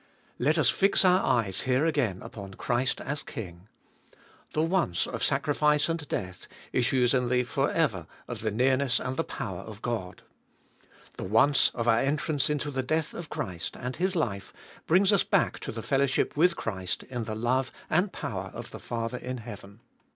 Let 0.39 0.57
us 0.57 0.71
fix 0.71 1.05
o.ur 1.05 1.19
eyes 1.43 1.61
here 1.61 1.85
again 1.85 2.23
upon 2.23 2.55
Christ 2.55 3.01
as 3.01 3.21
King. 3.21 3.67
The 4.53 4.63
once 4.63 5.05
of 5.05 5.23
sacrifice 5.23 5.87
and 5.89 6.07
death 6.07 6.47
issues 6.73 7.13
in 7.13 7.29
the 7.29 7.43
for 7.43 7.69
ever 7.71 8.07
of 8.27 8.39
the 8.41 8.49
nearness 8.49 8.99
and 8.99 9.15
the 9.15 9.23
power 9.23 9.59
of 9.59 9.83
God. 9.83 10.23
The 11.17 11.23
once 11.23 11.69
of 11.75 11.87
our 11.87 11.99
entrance 11.99 12.49
into 12.49 12.71
the 12.71 12.81
death 12.81 13.13
of 13.13 13.29
Christ 13.29 13.77
and 13.79 13.97
His 13.97 14.15
life, 14.15 14.51
brings 14.87 15.13
us 15.13 15.23
back 15.23 15.59
to 15.59 15.71
the 15.71 15.83
fellowship 15.83 16.35
with 16.35 16.55
Christ 16.55 17.03
in 17.03 17.25
the 17.25 17.35
love 17.35 17.71
and 17.87 18.11
power 18.11 18.49
of 18.55 18.71
the 18.71 18.79
Father 18.79 19.19
in 19.19 19.37
heaven. 19.37 19.81